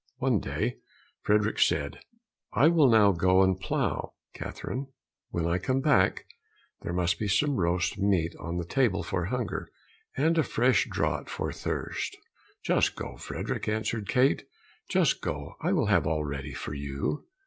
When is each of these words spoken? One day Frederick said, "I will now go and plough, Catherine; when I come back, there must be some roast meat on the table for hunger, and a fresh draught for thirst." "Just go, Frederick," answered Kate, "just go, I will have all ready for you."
One 0.17 0.39
day 0.39 0.77
Frederick 1.21 1.59
said, 1.59 1.99
"I 2.53 2.69
will 2.69 2.89
now 2.89 3.11
go 3.11 3.43
and 3.43 3.59
plough, 3.59 4.13
Catherine; 4.33 4.87
when 5.29 5.45
I 5.45 5.59
come 5.59 5.79
back, 5.79 6.25
there 6.81 6.91
must 6.91 7.19
be 7.19 7.27
some 7.27 7.57
roast 7.57 7.99
meat 7.99 8.33
on 8.39 8.57
the 8.57 8.65
table 8.65 9.03
for 9.03 9.25
hunger, 9.25 9.69
and 10.17 10.39
a 10.39 10.43
fresh 10.43 10.87
draught 10.89 11.29
for 11.29 11.51
thirst." 11.51 12.17
"Just 12.63 12.95
go, 12.95 13.15
Frederick," 13.15 13.67
answered 13.69 14.07
Kate, 14.09 14.47
"just 14.89 15.21
go, 15.21 15.53
I 15.61 15.71
will 15.71 15.85
have 15.85 16.07
all 16.07 16.23
ready 16.23 16.55
for 16.55 16.73
you." 16.73 17.27